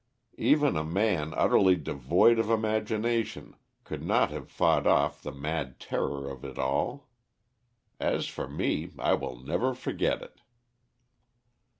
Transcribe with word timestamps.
Even 0.39 0.75
a 0.77 0.83
man 0.83 1.31
utterly 1.37 1.75
devoid 1.75 2.39
of 2.39 2.49
imagination 2.49 3.55
could 3.83 4.01
not 4.03 4.31
have 4.31 4.49
fought 4.49 4.87
off 4.87 5.21
the 5.21 5.31
mad 5.31 5.79
terror 5.79 6.27
of 6.27 6.43
it 6.43 6.57
all. 6.57 7.07
As 7.99 8.25
for 8.25 8.47
me, 8.47 8.89
I 8.97 9.13
will 9.13 9.37
never 9.37 9.75
forget 9.75 10.23
it." 10.23 10.41